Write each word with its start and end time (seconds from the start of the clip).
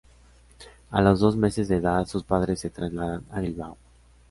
A 0.89 0.99
los 0.99 1.19
dos 1.19 1.37
meses 1.37 1.67
de 1.67 1.75
edad 1.75 2.07
sus 2.07 2.23
padres 2.23 2.59
se 2.59 2.71
trasladan 2.71 3.23
a 3.29 3.39
Bilbao. 3.39 3.77